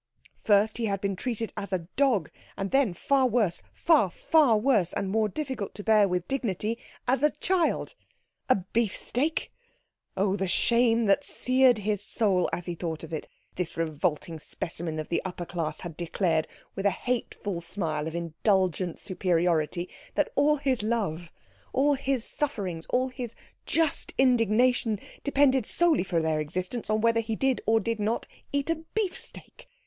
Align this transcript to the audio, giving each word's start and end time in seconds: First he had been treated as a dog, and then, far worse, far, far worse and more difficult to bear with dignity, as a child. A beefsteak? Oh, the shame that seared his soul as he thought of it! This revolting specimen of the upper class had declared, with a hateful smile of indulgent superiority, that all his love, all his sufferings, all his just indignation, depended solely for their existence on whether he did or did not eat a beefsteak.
First 0.41 0.79
he 0.79 0.85
had 0.87 0.99
been 0.99 1.15
treated 1.15 1.53
as 1.55 1.71
a 1.71 1.87
dog, 1.95 2.31
and 2.57 2.71
then, 2.71 2.95
far 2.95 3.27
worse, 3.27 3.61
far, 3.71 4.09
far 4.09 4.57
worse 4.57 4.93
and 4.93 5.11
more 5.11 5.29
difficult 5.29 5.75
to 5.75 5.83
bear 5.83 6.07
with 6.07 6.27
dignity, 6.27 6.79
as 7.07 7.21
a 7.21 7.29
child. 7.29 7.93
A 8.49 8.55
beefsteak? 8.55 9.51
Oh, 10.17 10.35
the 10.35 10.47
shame 10.47 11.05
that 11.05 11.23
seared 11.23 11.77
his 11.77 12.01
soul 12.03 12.49
as 12.51 12.65
he 12.65 12.73
thought 12.73 13.03
of 13.03 13.13
it! 13.13 13.27
This 13.57 13.77
revolting 13.77 14.39
specimen 14.39 14.97
of 14.97 15.09
the 15.09 15.21
upper 15.23 15.45
class 15.45 15.81
had 15.81 15.95
declared, 15.97 16.47
with 16.73 16.87
a 16.87 16.89
hateful 16.89 17.61
smile 17.61 18.07
of 18.07 18.15
indulgent 18.15 18.97
superiority, 18.97 19.87
that 20.15 20.31
all 20.33 20.55
his 20.55 20.81
love, 20.81 21.31
all 21.73 21.93
his 21.93 22.25
sufferings, 22.25 22.87
all 22.87 23.09
his 23.09 23.35
just 23.67 24.15
indignation, 24.17 24.99
depended 25.23 25.67
solely 25.67 26.03
for 26.03 26.23
their 26.23 26.39
existence 26.39 26.89
on 26.89 27.01
whether 27.01 27.19
he 27.21 27.35
did 27.35 27.61
or 27.67 27.79
did 27.79 27.99
not 27.99 28.25
eat 28.51 28.71
a 28.71 28.77
beefsteak. 28.95 29.67